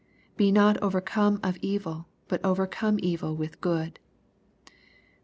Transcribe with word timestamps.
'*Be 0.35 0.51
not 0.51 0.81
overcome 0.81 1.39
of 1.43 1.57
evil, 1.61 2.07
but 2.27 2.41
overcome 2.43 2.97
evil 3.03 3.35
with 3.35 3.61
good" 3.61 3.99
Rom. 4.71 4.75